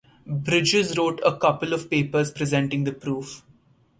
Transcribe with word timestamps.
Bridges 0.35 0.97
wrote 0.97 1.21
a 1.23 1.37
couple 1.37 1.73
of 1.73 1.87
papers 1.91 2.31
presenting 2.31 2.85
the 2.85 2.91
proof. 2.91 3.43